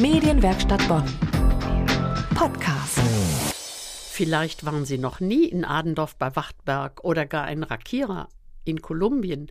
Medienwerkstatt 0.00 0.86
Bonn. 0.86 1.02
Podcast. 2.36 3.00
Vielleicht 4.12 4.64
waren 4.64 4.84
Sie 4.84 4.96
noch 4.96 5.18
nie 5.18 5.46
in 5.46 5.64
Adendorf 5.64 6.14
bei 6.14 6.36
Wachtberg 6.36 7.02
oder 7.02 7.26
gar 7.26 7.50
in 7.50 7.64
Rakira 7.64 8.28
in 8.64 8.80
Kolumbien. 8.80 9.50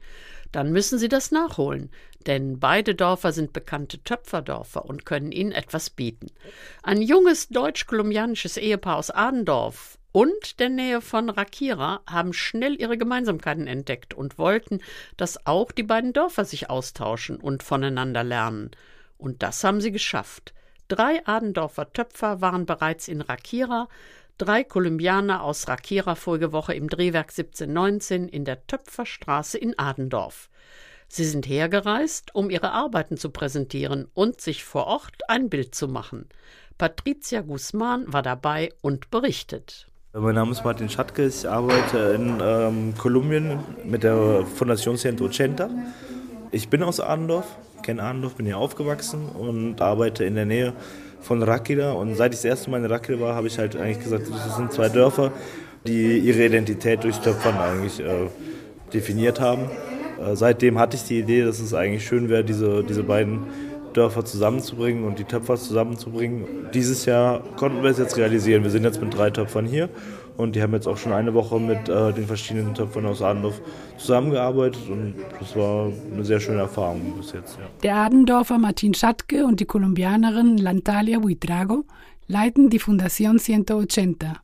Dann 0.54 0.72
müssen 0.72 1.00
Sie 1.00 1.10
das 1.10 1.32
nachholen, 1.32 1.92
denn 2.28 2.62
beide 2.62 2.96
Dörfer 2.96 3.34
sind 3.34 3.52
bekannte 3.52 4.02
Töpferdörfer 4.02 4.86
und 4.86 5.06
können 5.06 5.34
Ihnen 5.34 5.52
etwas 5.52 5.90
bieten. 5.90 6.28
Ein 6.82 7.02
junges 7.02 7.50
deutsch-kolumbianisches 7.50 8.56
Ehepaar 8.56 8.96
aus 8.96 9.12
Adendorf 9.12 10.00
und 10.14 10.62
der 10.62 10.70
Nähe 10.70 11.02
von 11.02 11.30
Rakira 11.30 12.00
haben 12.08 12.32
schnell 12.32 12.80
ihre 12.80 12.98
Gemeinsamkeiten 12.98 13.68
entdeckt 13.68 14.14
und 14.14 14.38
wollten, 14.38 14.80
dass 15.18 15.46
auch 15.46 15.74
die 15.74 15.84
beiden 15.84 16.14
Dörfer 16.14 16.46
sich 16.46 16.70
austauschen 16.70 17.36
und 17.36 17.64
voneinander 17.64 18.24
lernen. 18.24 18.72
Und 19.18 19.44
das 19.44 19.64
haben 19.64 19.82
sie 19.82 19.92
geschafft. 19.92 20.54
Drei 20.88 21.26
Adendorfer 21.26 21.92
Töpfer 21.92 22.42
waren 22.42 22.66
bereits 22.66 23.08
in 23.08 23.22
Rakira, 23.22 23.88
drei 24.38 24.64
Kolumbianer 24.64 25.44
aus 25.44 25.68
Rakira 25.68 26.16
vorige 26.16 26.52
Woche 26.52 26.74
im 26.74 26.90
Drehwerk 26.90 27.32
1719 27.32 28.30
in 28.30 28.46
der 28.46 28.66
Töpferstraße 28.68 29.58
in 29.58 29.78
Adendorf. 29.78 30.50
Sie 31.10 31.26
sind 31.26 31.48
hergereist, 31.48 32.36
um 32.36 32.50
ihre 32.50 32.72
Arbeiten 32.72 33.18
zu 33.18 33.30
präsentieren 33.30 34.08
und 34.14 34.42
sich 34.42 34.64
vor 34.64 34.88
Ort 34.88 35.30
ein 35.30 35.50
Bild 35.50 35.74
zu 35.74 35.88
machen. 35.88 36.28
Patricia 36.78 37.42
Guzman 37.42 38.12
war 38.12 38.22
dabei 38.22 38.70
und 38.82 39.10
berichtet. 39.10 39.88
Mein 40.14 40.36
Name 40.36 40.52
ist 40.52 40.64
Martin 40.64 40.90
Schatke, 40.90 41.28
ich 41.28 41.48
arbeite 41.48 41.98
in 42.16 42.40
ähm, 42.42 42.94
Kolumbien 42.98 43.60
mit 43.84 44.04
der 44.04 44.46
Fundación 44.46 44.98
Ciento 44.98 45.26
Ochenta. 45.26 45.70
Ich 46.52 46.70
bin 46.70 46.82
aus 46.82 47.00
Adendorf, 47.00 47.46
kenne 47.88 48.04
Adendorf, 48.04 48.36
bin 48.36 48.46
hier 48.46 48.58
aufgewachsen 48.58 49.30
und 49.30 49.82
arbeite 49.82 50.26
in 50.26 50.36
der 50.36 50.46
Nähe 50.46 50.74
von 51.22 51.42
Rakida. 51.42 51.94
Und 51.94 52.16
seit 52.16 52.34
ich 52.34 52.40
das 52.40 52.46
erste 52.46 52.70
Mal 52.70 52.84
in 52.84 52.86
Rakida 52.86 53.18
war, 53.22 53.34
habe 53.34 53.48
ich 53.48 53.58
halt 53.58 53.78
eigentlich 53.78 54.04
gesagt, 54.04 54.28
das 54.30 54.58
sind 54.58 54.74
zwei 54.74 54.90
Dörfer, 54.90 55.32
die 55.88 56.18
ihre 56.18 56.46
Identität 56.46 57.06
durch 57.06 57.18
Töpfern 57.20 57.58
eigentlich 57.58 58.02
äh, 58.02 58.28
definiert 58.94 59.40
haben. 59.40 59.72
Äh, 60.20 60.36
seitdem 60.36 60.78
hatte 60.78 60.98
ich 60.98 61.06
die 61.06 61.20
Idee, 61.20 61.46
dass 61.46 61.62
es 61.62 61.74
eigentlich 61.74 62.06
schön 62.06 62.28
wäre, 62.28 62.44
diese, 62.44 62.84
diese 62.84 63.04
beiden 63.04 63.44
Dörfer 63.94 64.26
zusammenzubringen 64.26 65.06
und 65.06 65.18
die 65.18 65.24
Töpfer 65.24 65.56
zusammenzubringen. 65.56 66.46
Dieses 66.74 67.06
Jahr 67.06 67.42
konnten 67.56 67.84
wir 67.84 67.90
es 67.90 67.98
jetzt 67.98 68.18
realisieren. 68.18 68.64
Wir 68.64 68.70
sind 68.70 68.84
jetzt 68.84 69.02
mit 69.02 69.18
drei 69.18 69.30
Töpfern 69.30 69.66
hier 69.66 69.88
und 70.38 70.56
die 70.56 70.62
haben 70.62 70.74
jetzt 70.74 70.88
auch 70.88 70.98
schon 70.98 71.12
eine 71.12 71.34
Woche 71.34 71.60
mit 71.60 71.90
äh, 71.90 72.14
den 72.14 72.28
verschiedenen 72.28 72.74
Töpfern 72.74 73.06
aus 73.06 73.22
Adendorf 73.22 73.60
zusammengearbeitet 73.98 74.88
und 74.90 75.16
das 75.40 75.56
war 75.56 75.92
eine 76.14 76.24
sehr 76.24 76.40
schöne 76.40 76.60
Erfahrung 76.60 77.14
bis 77.18 77.34
jetzt. 77.34 77.58
Ja. 77.58 77.66
Der 77.84 77.96
Adendorfer 77.96 78.58
Martin 78.58 78.94
Schatke 78.94 79.46
und 79.46 79.60
die 79.60 79.66
Kolumbianerin 79.66 80.58
Lantalia 80.58 81.20
Buitrago 81.20 81.86
leiten 82.28 82.70
die 82.70 82.80
Fundación 82.80 83.40
180, 83.40 84.40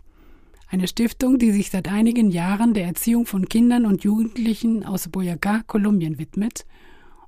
eine 0.70 0.88
Stiftung, 0.88 1.38
die 1.38 1.52
sich 1.52 1.70
seit 1.70 1.88
einigen 1.88 2.32
Jahren 2.32 2.74
der 2.74 2.86
Erziehung 2.86 3.28
von 3.28 3.48
Kindern 3.48 3.86
und 3.86 4.04
Jugendlichen 4.04 4.84
aus 4.84 5.08
Boyacá, 5.08 5.62
Kolumbien 5.68 6.18
widmet 6.18 6.66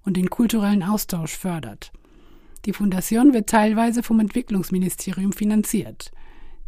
und 0.04 0.18
den 0.18 0.32
kulturellen 0.32 0.82
Austausch 0.82 1.38
fördert. 1.38 1.92
Die 2.66 2.74
Fundation 2.74 3.34
wird 3.34 3.48
teilweise 3.48 4.02
vom 4.02 4.20
Entwicklungsministerium 4.20 5.34
finanziert. 5.34 6.12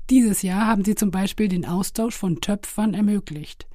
Dieses 0.09 0.41
Jahr 0.41 0.67
haben 0.67 0.85
sie 0.85 0.95
zum 0.95 1.11
Beispiel 1.11 1.49
den 1.49 1.65
Austausch 1.65 2.15
von 2.15 2.39
Töpfern 2.39 2.93
ermöglicht. 2.93 3.67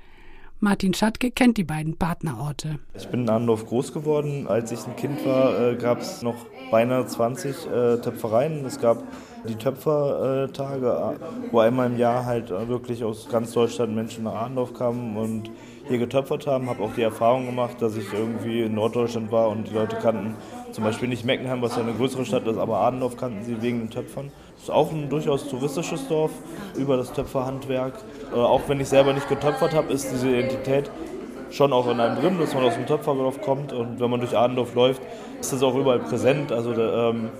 Martin 0.61 0.95
Schatke 0.95 1.31
kennt 1.31 1.59
die 1.59 1.65
beiden 1.65 1.99
Partnerorte. 1.99 2.79
Ich 2.95 3.07
bin 3.09 3.23
in 3.23 3.29
Andorf 3.29 3.67
groß 3.67 3.93
geworden. 3.93 4.47
Als 4.47 4.73
ich 4.73 4.87
ein 4.87 4.97
Kind 4.97 5.27
war, 5.27 5.61
äh, 5.61 5.77
gab 5.77 6.01
es 6.01 6.23
noch 6.23 6.47
beinahe 6.71 7.05
20 7.05 7.67
äh, 7.67 7.97
Töpfereien. 7.99 8.65
Es 8.65 8.81
gab 8.81 9.03
die 9.47 9.57
Töpfertage, 9.57 11.19
wo 11.51 11.59
einmal 11.59 11.91
im 11.91 11.99
Jahr 11.99 12.25
halt 12.25 12.49
wirklich 12.49 13.05
aus 13.05 13.29
ganz 13.29 13.53
Deutschland 13.53 13.95
Menschen 13.95 14.25
nach 14.25 14.35
Arndorf 14.35 14.73
kamen 14.73 15.19
und 15.19 15.51
hier 15.87 15.99
getöpfert 15.99 16.47
haben. 16.47 16.71
Habe 16.71 16.83
auch 16.83 16.95
die 16.95 17.03
Erfahrung 17.03 17.45
gemacht, 17.45 17.83
dass 17.83 17.95
ich 17.95 18.11
irgendwie 18.11 18.63
in 18.63 18.75
Norddeutschland 18.75 19.31
war 19.31 19.51
und 19.51 19.69
die 19.69 19.75
Leute 19.75 19.97
kannten 19.97 20.35
zum 20.71 20.85
Beispiel 20.85 21.09
nicht 21.09 21.27
Meckenheim, 21.27 21.61
was 21.61 21.77
ja 21.77 21.83
eine 21.83 21.93
größere 21.93 22.25
Stadt 22.25 22.47
ist, 22.47 22.57
aber 22.57 22.79
Adendorf 22.79 23.19
kannten 23.19 23.45
sie 23.45 23.61
wegen 23.61 23.81
den 23.81 23.91
Töpfern. 23.91 24.33
Ist 24.59 24.71
auch 24.71 24.93
ein 24.93 25.09
durchaus 25.09 25.49
touristisches 25.49 26.07
Dorf 26.09 26.31
über 26.77 26.97
das 26.97 27.13
Töpferhandwerk. 27.13 27.95
Äh, 28.33 28.37
auch 28.37 28.63
wenn 28.69 28.81
ich 28.81 28.89
selber 28.89 29.13
nicht 29.13 29.29
getöpfert 29.29 29.75
habe, 29.75 29.93
ist 29.93 30.11
diese 30.13 30.29
Identität 30.29 30.91
schon 31.51 31.73
auch 31.73 31.91
in 31.91 32.01
einem 32.01 32.21
drin, 32.21 32.39
dass 32.39 32.55
man 32.55 32.65
aus 32.65 32.75
dem 32.75 32.87
Töpferdorf 32.87 33.41
kommt 33.43 33.73
und 33.73 34.01
wenn 34.01 34.11
man 34.11 34.21
durch 34.21 34.37
Adendorf 34.37 34.75
läuft, 34.75 35.03
ist 35.41 35.53
das 35.53 35.63
auch 35.63 35.75
überall 35.75 35.99
präsent. 35.99 36.51
Also 36.51 36.73
ähm, 36.73 37.31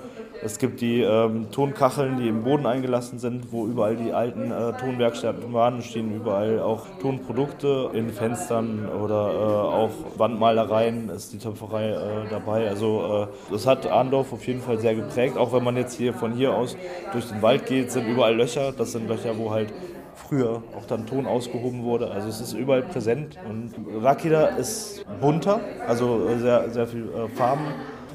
es 0.45 0.59
gibt 0.59 0.81
die 0.81 1.03
ähm, 1.03 1.51
Tonkacheln, 1.53 2.19
die 2.19 2.29
im 2.29 2.43
Boden 2.43 2.67
eingelassen 2.67 3.19
sind, 3.19 3.53
wo 3.53 3.67
überall 3.67 3.97
die 3.97 4.13
alten 4.13 4.51
äh, 4.51 4.73
Tonwerkstätten 4.73 5.53
waren. 5.53 5.83
Stehen 5.83 6.15
überall 6.15 6.59
auch 6.61 6.87
Tonprodukte 7.01 7.91
in 7.93 8.11
Fenstern 8.11 8.89
oder 8.89 9.31
äh, 9.31 9.37
auch 9.37 9.91
Wandmalereien 10.17 11.11
ist 11.11 11.33
die 11.33 11.39
Töpferei 11.39 11.91
äh, 11.91 12.29
dabei. 12.29 12.69
Also 12.69 13.29
äh, 13.29 13.53
das 13.53 13.67
hat 13.67 13.87
Arndorf 13.87 14.33
auf 14.33 14.47
jeden 14.47 14.61
Fall 14.61 14.79
sehr 14.81 14.95
geprägt. 14.97 15.37
Auch 15.37 15.53
wenn 15.53 15.63
man 15.63 15.77
jetzt 15.77 15.97
hier 15.97 16.13
von 16.13 16.33
hier 16.33 16.55
aus 16.55 16.77
durch 17.13 17.29
den 17.29 17.41
Wald 17.41 17.67
geht, 17.67 17.93
sind 17.93 18.09
überall 18.09 18.35
Löcher. 18.35 18.73
Das 18.73 18.93
sind 18.93 19.09
Löcher, 19.09 19.39
wo 19.39 19.53
halt 19.53 19.73
früher 20.15 20.63
auch 20.77 20.87
dann 20.87 21.07
Ton 21.07 21.27
ausgehoben 21.27 21.85
wurde. 21.85 22.11
Also 22.11 22.29
es 22.29 22.41
ist 22.41 22.53
überall 22.53 22.83
präsent 22.83 23.39
und 23.49 23.73
Rakida 24.03 24.47
ist 24.47 25.05
bunter, 25.21 25.61
also 25.87 26.29
sehr, 26.39 26.71
sehr 26.71 26.87
viel 26.87 27.09
äh, 27.09 27.29
Farben 27.29 27.65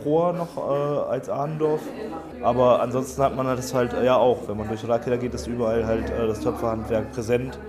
froher 0.03 0.33
noch 0.33 0.57
äh, 0.57 1.09
als 1.09 1.29
Ahrendorf. 1.29 1.81
Aber 2.41 2.81
ansonsten 2.81 3.21
hat 3.21 3.35
man 3.35 3.45
das 3.47 3.73
halt 3.73 3.93
ja 4.03 4.15
auch. 4.17 4.47
Wenn 4.47 4.57
man 4.57 4.67
durch 4.67 4.87
Rakeda 4.87 5.17
geht, 5.17 5.33
ist 5.33 5.47
überall 5.47 5.85
halt 5.85 6.09
äh, 6.09 6.27
das 6.27 6.39
Töpferhandwerk 6.41 7.11
präsent. 7.13 7.59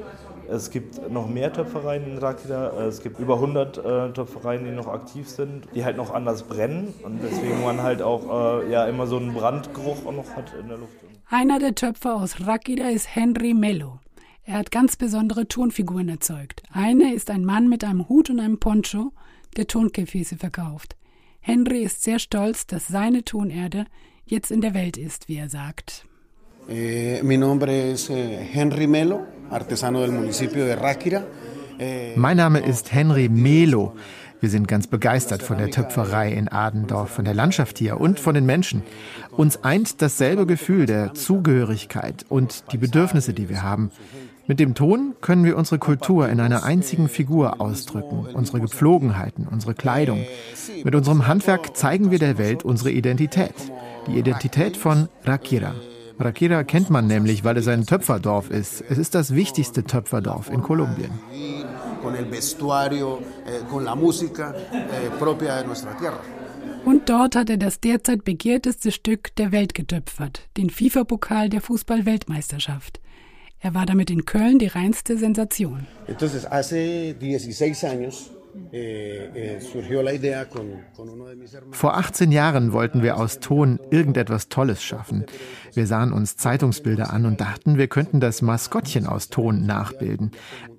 Es 0.50 0.70
gibt 0.70 1.10
noch 1.10 1.28
mehr 1.28 1.52
Töpfereien 1.52 2.04
in 2.04 2.18
Rakeda. 2.18 2.70
Äh, 2.70 2.86
es 2.86 3.02
gibt 3.02 3.18
über 3.18 3.34
100 3.34 3.78
äh, 3.78 4.12
Töpfereien, 4.12 4.64
die 4.64 4.70
noch 4.70 4.88
aktiv 4.88 5.28
sind, 5.28 5.66
die 5.74 5.84
halt 5.84 5.96
noch 5.96 6.12
anders 6.12 6.42
brennen 6.42 6.94
und 7.02 7.20
deswegen 7.22 7.62
man 7.62 7.82
halt 7.82 8.02
auch 8.02 8.62
äh, 8.62 8.70
ja 8.70 8.86
immer 8.86 9.06
so 9.06 9.16
einen 9.18 9.34
Brandgeruch 9.34 10.06
auch 10.06 10.12
noch 10.12 10.36
hat 10.36 10.52
in 10.60 10.68
der 10.68 10.78
Luft. 10.78 10.92
Einer 11.30 11.58
der 11.58 11.74
Töpfer 11.74 12.16
aus 12.16 12.46
Rakeda 12.46 12.88
ist 12.88 13.14
Henry 13.14 13.52
Mello. 13.52 13.98
Er 14.44 14.56
hat 14.56 14.70
ganz 14.70 14.96
besondere 14.96 15.46
Tonfiguren 15.46 16.08
erzeugt. 16.08 16.62
Eine 16.72 17.12
ist 17.12 17.30
ein 17.30 17.44
Mann 17.44 17.68
mit 17.68 17.84
einem 17.84 18.08
Hut 18.08 18.30
und 18.30 18.40
einem 18.40 18.58
Poncho, 18.58 19.12
der 19.58 19.66
Tonkefäße 19.66 20.38
verkauft. 20.38 20.96
Henry 21.48 21.82
ist 21.82 22.02
sehr 22.02 22.18
stolz, 22.18 22.66
dass 22.66 22.88
seine 22.88 23.24
Tonerde 23.24 23.86
jetzt 24.26 24.50
in 24.50 24.60
der 24.60 24.74
Welt 24.74 24.98
ist, 24.98 25.28
wie 25.30 25.36
er 25.36 25.48
sagt. 25.48 26.04
Eh, 26.68 27.22
mi 27.22 27.38
nombre 27.38 27.92
es 27.92 28.10
eh, 28.10 28.36
Henry 28.52 28.86
Melo, 28.86 29.26
artesano 29.48 30.02
del 30.02 30.12
municipio 30.12 30.66
de 30.66 30.74
Ráquira. 30.74 31.24
Eh, 31.78 32.12
mein 32.16 32.36
Name 32.36 32.58
ist 32.58 32.92
Henry 32.92 33.30
Melo. 33.30 33.94
Wir 34.40 34.50
sind 34.50 34.68
ganz 34.68 34.86
begeistert 34.86 35.42
von 35.42 35.58
der 35.58 35.70
Töpferei 35.70 36.32
in 36.32 36.48
Adendorf, 36.48 37.10
von 37.10 37.24
der 37.24 37.34
Landschaft 37.34 37.78
hier 37.78 38.00
und 38.00 38.20
von 38.20 38.34
den 38.34 38.46
Menschen. 38.46 38.82
Uns 39.32 39.64
eint 39.64 40.00
dasselbe 40.00 40.46
Gefühl 40.46 40.86
der 40.86 41.12
Zugehörigkeit 41.14 42.24
und 42.28 42.64
die 42.72 42.78
Bedürfnisse, 42.78 43.32
die 43.32 43.48
wir 43.48 43.62
haben. 43.62 43.90
Mit 44.46 44.60
dem 44.60 44.74
Ton 44.74 45.14
können 45.20 45.44
wir 45.44 45.58
unsere 45.58 45.78
Kultur 45.78 46.28
in 46.28 46.40
einer 46.40 46.62
einzigen 46.62 47.08
Figur 47.08 47.60
ausdrücken, 47.60 48.26
unsere 48.32 48.60
Gepflogenheiten, 48.60 49.48
unsere 49.48 49.74
Kleidung. 49.74 50.24
Mit 50.84 50.94
unserem 50.94 51.26
Handwerk 51.26 51.76
zeigen 51.76 52.10
wir 52.10 52.20
der 52.20 52.38
Welt 52.38 52.64
unsere 52.64 52.90
Identität, 52.90 53.54
die 54.06 54.18
Identität 54.18 54.76
von 54.76 55.08
Rakira. 55.24 55.74
Rakira 56.20 56.64
kennt 56.64 56.90
man 56.90 57.06
nämlich, 57.06 57.44
weil 57.44 57.56
es 57.56 57.68
ein 57.68 57.86
Töpferdorf 57.86 58.50
ist. 58.50 58.82
Es 58.88 58.98
ist 58.98 59.14
das 59.14 59.34
wichtigste 59.34 59.84
Töpferdorf 59.84 60.48
in 60.50 60.62
Kolumbien. 60.62 61.10
Und 66.84 67.08
dort 67.08 67.36
hat 67.36 67.50
er 67.50 67.56
das 67.56 67.80
derzeit 67.80 68.24
begehrteste 68.24 68.92
Stück 68.92 69.34
der 69.36 69.52
Welt 69.52 69.74
getöpfert, 69.74 70.48
den 70.56 70.70
FIFA-Pokal 70.70 71.48
der 71.48 71.60
Fußball-Weltmeisterschaft. 71.60 73.00
Er 73.60 73.74
war 73.74 73.86
damit 73.86 74.10
in 74.10 74.24
Köln 74.24 74.58
die 74.60 74.68
reinste 74.68 75.18
Sensation. 75.18 75.86
Entonces, 76.06 76.48
hace 76.48 77.16
16 77.20 77.90
años 77.90 78.30
eh, 78.30 78.34
eh, 78.34 78.37
vor 81.70 81.96
18 81.96 82.32
Jahren 82.32 82.72
wollten 82.72 83.02
wir 83.02 83.16
aus 83.16 83.40
Ton 83.40 83.78
irgendetwas 83.90 84.48
Tolles 84.48 84.82
schaffen. 84.82 85.24
Wir 85.74 85.86
sahen 85.86 86.12
uns 86.12 86.36
Zeitungsbilder 86.36 87.12
an 87.12 87.26
und 87.26 87.40
dachten, 87.40 87.78
wir 87.78 87.88
könnten 87.88 88.20
das 88.20 88.42
Maskottchen 88.42 89.06
aus 89.06 89.28
Ton 89.28 89.64
nachbilden. 89.64 90.32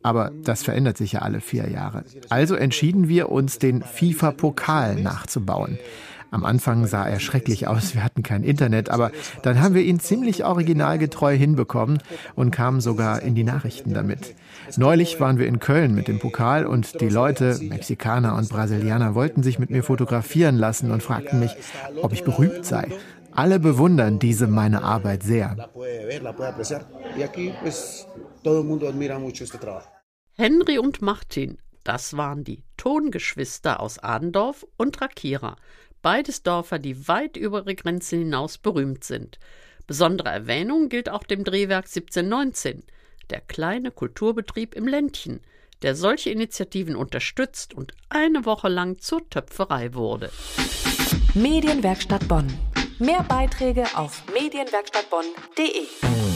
Aber 0.04 0.32
das 0.44 0.64
verändert 0.64 0.98
sich 0.98 1.14
ja 1.14 1.20
alle 1.22 1.42
vier 1.42 1.70
Jahre. 1.70 2.04
Also 2.30 2.56
entschieden 2.56 3.08
wir 3.08 3.30
uns, 3.30 3.60
den 3.60 3.82
FIFA-Pokal 3.82 4.96
nachzubauen. 4.96 5.80
Am 6.32 6.46
Anfang 6.46 6.86
sah 6.86 7.08
er 7.08 7.20
schrecklich 7.20 7.68
aus, 7.68 7.96
wir 7.96 8.04
hatten 8.04 8.22
kein 8.22 8.44
Internet, 8.44 8.90
aber 8.90 9.12
dann 9.42 9.62
haben 9.62 9.74
wir 9.74 9.82
ihn 9.82 10.00
ziemlich 10.00 10.46
originalgetreu 10.46 11.36
hinbekommen 11.36 12.00
und 12.36 12.52
kamen 12.52 12.82
sogar 12.82 13.22
in 13.24 13.34
die 13.34 13.44
Nachrichten 13.44 13.94
damit. 13.94 14.36
Neulich 14.78 15.20
waren 15.20 15.40
wir 15.40 15.48
in 15.48 15.60
Köln 15.60 15.96
mit 15.96 16.08
dem 16.08 16.20
Pokal 16.20 16.66
und 16.66 17.02
die 17.02 17.10
Leute, 17.10 17.58
Mexikaner 17.62 18.36
und 18.36 18.50
Brasilianer, 18.50 19.16
wollten 19.16 19.42
sich 19.42 19.58
mit 19.58 19.72
mir 19.72 19.84
fotografieren 19.84 20.56
lassen 20.56 20.92
und 20.92 21.02
fragten 21.02 21.40
mich, 21.40 21.56
ob 22.02 22.14
ich 22.14 22.24
berühmt 22.24 22.66
sei. 22.66 22.90
Alle 23.32 23.60
bewundern 23.60 24.20
diese 24.20 24.48
meine 24.48 24.84
Arbeit 24.84 25.24
sehr. 25.24 25.70
Henry 30.34 30.78
und 30.78 31.02
Martin, 31.02 31.58
das 31.84 32.18
waren 32.18 32.44
die 32.44 32.64
Tongeschwister 32.78 33.80
aus 33.80 34.00
Adendorf 34.00 34.66
und 34.78 35.02
Rakira, 35.02 35.56
beides 36.02 36.44
Dörfer, 36.44 36.80
die 36.80 37.08
weit 37.08 37.38
über 37.38 37.60
ihre 37.60 37.76
Grenzen 37.76 38.20
hinaus 38.20 38.58
berühmt 38.58 39.04
sind. 39.04 39.40
Besondere 39.88 40.30
Erwähnung 40.30 40.90
gilt 40.90 41.10
auch 41.10 41.24
dem 41.24 41.44
Drehwerk 41.44 41.86
1719, 41.86 42.84
der 43.30 43.42
kleine 43.42 43.92
Kulturbetrieb 43.92 44.76
im 44.76 44.88
Ländchen, 44.88 45.42
der 45.82 45.96
solche 45.96 46.30
Initiativen 46.30 46.96
unterstützt 46.96 47.74
und 47.74 47.94
eine 48.10 48.46
Woche 48.46 48.70
lang 48.70 49.00
zur 49.00 49.28
Töpferei 49.30 49.94
wurde. 49.94 50.32
Medienwerkstatt 51.34 52.28
Bonn. 52.28 52.48
Mehr 53.00 53.24
Beiträge 53.24 53.86
auf 53.96 54.24
medienwerkstattbonn.de. 54.34 56.29